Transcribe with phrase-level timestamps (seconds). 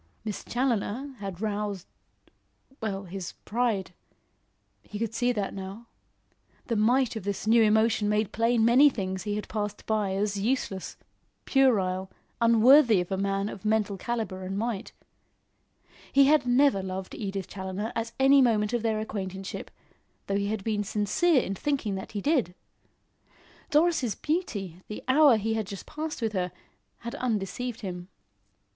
[0.25, 1.85] Miss Challoner had roused
[2.81, 3.93] well, his pride.
[4.81, 5.85] He could see that now.
[6.65, 10.39] The might of this new emotion made plain many things he had passed by as
[10.39, 10.97] useless,
[11.45, 12.09] puerile,
[12.41, 14.91] unworthy of a man of mental calibre and might.
[16.11, 19.69] He had never loved Edith Challoner at any moment of their acquaintanceship,
[20.25, 22.55] though he had been sincere in thinking that he did.
[23.69, 26.51] Doris' beauty, the hour he had just passed with her,
[27.01, 28.07] had undeceived him.